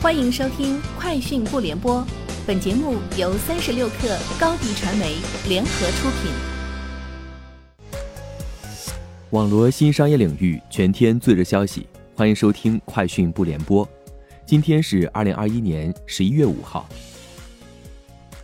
[0.00, 1.96] 欢迎收听《快讯不联播》，
[2.46, 5.16] 本节目由三十六克高低传媒
[5.48, 6.30] 联合出品。
[9.30, 11.84] 网罗新商业领域全天最热消息，
[12.14, 13.84] 欢迎收听《快讯不联播》。
[14.46, 16.88] 今天是二零二一年十一月五号。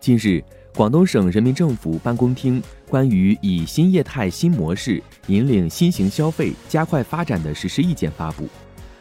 [0.00, 0.42] 近日，
[0.74, 8.48] 广东省人民政府办公厅关于以新业态新模式引领新型消费加快发展的实施意见发布，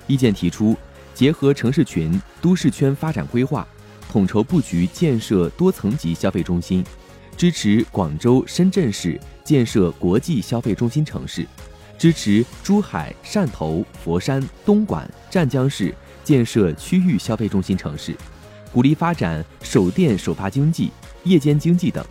[0.05, 0.75] 意见提出。
[1.15, 3.65] 结合城市群、都市圈发展规划，
[4.11, 6.83] 统筹布局建设多层级消费中心，
[7.37, 11.47] 支持广州、深圳市建设国际消费中心城市，
[11.97, 18.13] 支持珠海、汕头、佛山、东莞、湛江市建设区域消费中心城市，
[18.73, 20.91] 鼓励发展首店首发经济、
[21.23, 22.05] 夜间经济等，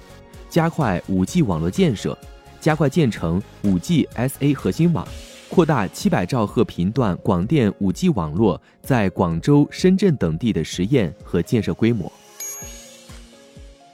[0.48, 2.16] 加快 5G 网络建设，
[2.58, 5.06] 加快建成 5G SA 核心网。
[5.48, 12.10] 扩大七百兆赫频段广电五 G 网络在广州、深圳等地的实验和建设规模。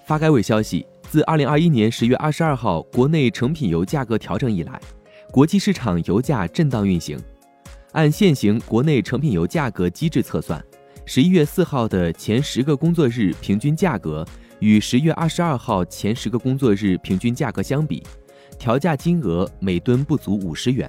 [0.07, 4.81] 发改委消息，自二零二一年十月二十二号国内成品油价格调整以来，
[5.31, 7.19] 国际市场油价震荡运行。
[7.93, 10.65] 按现行国内成品油价格机制测算，
[11.05, 14.25] 十一月四号的前十个工作日平均价格
[14.61, 18.03] 与十月二十二号前十个工作日平均价格相比，
[18.59, 20.89] 调价金额每吨不足五十元。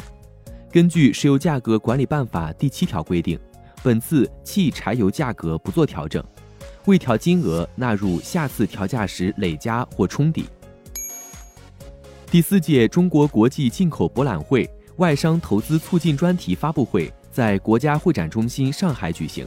[0.72, 3.38] 根据《石油价格管理办法》第七条规定，
[3.84, 6.24] 本次汽柴油价格不做调整，
[6.86, 10.46] 未调金额纳入下次调价时累加或冲抵。
[12.28, 19.46] 第四届中国国际进口博览会外商投资促进专题发布会在国家会展中心上海举行。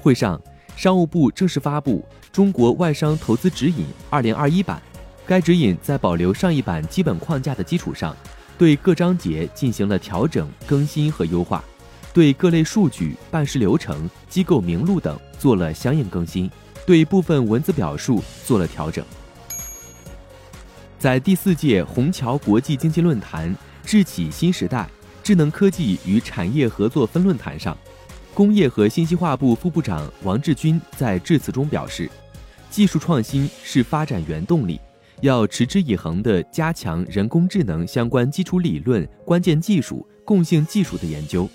[0.00, 0.40] 会上，
[0.76, 4.80] 商务部正式发布《中国外商投资指引（二零二一版）》，
[5.26, 8.16] 该指引在保留上一版基本框架的基础上。
[8.62, 11.64] 对各章节进行了调整、更新和优化，
[12.14, 16.48] 对各类数据、办事流程、机构名录等做了相应更新，
[16.86, 19.04] 对部分文字表述做了调整。
[20.96, 23.52] 在第四届虹桥国际经济论坛
[23.84, 24.88] “智企新时代：
[25.24, 27.76] 智能科技与产业合作”分论坛上，
[28.32, 32.08] 工业和信息化部副部长王志军在致辞中表示，
[32.70, 34.80] 技术创新是发展原动力。
[35.22, 41.48] 要持之以恒地加强人工智能相关基础理论、关键技术、共性技术的研究，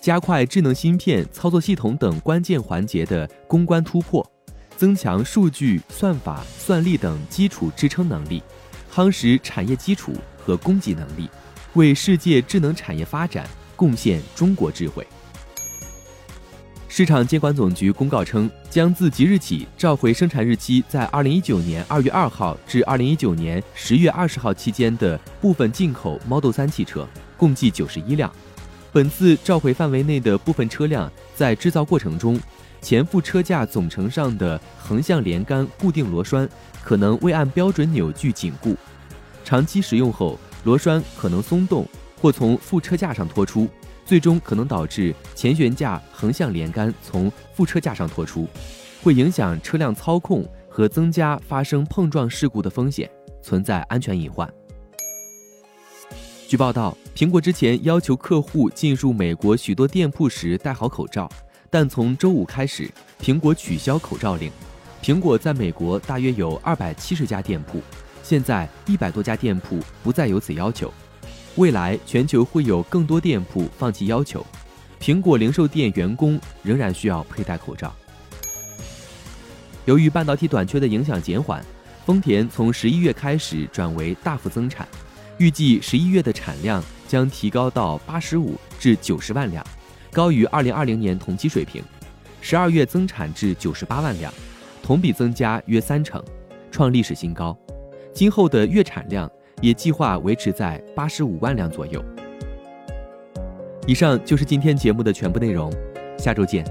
[0.00, 4.24] 加快智能芯片、操作系统等关键环节的攻关突破，
[4.76, 8.40] 增强数据、算法、算力等基础支撑能力，
[8.88, 11.28] 夯实产业基础和供给能力，
[11.74, 15.04] 为世界智能产业发展贡献中国智慧。
[16.90, 27.06] 市场监管总局公告称，将自即日起召回生产日期在二零一九年二月二号至二零一九年十月二十号期间的部分进口 Model 三汽车，
[27.36, 28.32] 共计九十一辆。
[28.90, 32.40] 本次召回范围内的部分车辆在制造过程中，
[32.80, 36.48] 前副车架总成上的横向连杆固定螺栓
[36.82, 38.74] 可能未按标准扭矩紧固，
[39.44, 41.86] 长期使用后螺栓可能松动
[42.18, 43.68] 或从副车架上脱出。
[44.08, 48.48] 最终可能导致前悬架横向连杆从副车架上脱出，
[49.02, 53.10] 会影响车辆操控和增加发生碰撞事故的风险，
[53.42, 54.50] 存在安全隐患。
[56.48, 61.28] 据报道，苹果之前要求客户进入美国许多店铺时戴好口罩，
[61.68, 62.90] 但从周五开始，
[63.20, 64.50] 苹果取消口罩令。
[65.02, 67.82] 苹果在美国大约有二百七十家店铺，
[68.22, 70.90] 现在一百多家店铺不再有此要求。
[71.58, 74.46] 未来全球会有更多店铺放弃要求，
[75.00, 77.92] 苹果零售店员工仍然需要佩戴口罩。
[79.84, 81.60] 由于半导体短缺的影响减缓，
[82.06, 84.86] 丰田从十一月开始转为大幅增产，
[85.38, 89.66] 预计十一月的产量将提高到八十五至九十万辆，
[90.12, 91.82] 高于二零二零年同期水平。
[92.40, 94.32] 十二月增产至九十八万辆，
[94.80, 96.22] 同比增加约三成，
[96.70, 97.58] 创历史新高。
[98.14, 99.28] 今后的月产量。
[99.60, 102.04] 也计划维持在八十五万辆左右。
[103.86, 105.72] 以上就是今天节目的全部内容，
[106.18, 106.64] 下周见。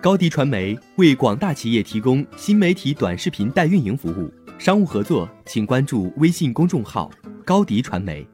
[0.00, 4.28] 高迪传媒为广大企业提供新媒体短视频代运营服务，
[4.58, 7.08] 商务合作请关注微信公众号
[7.46, 8.26] “高迪传媒”。